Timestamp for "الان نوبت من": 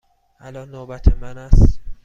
0.39-1.37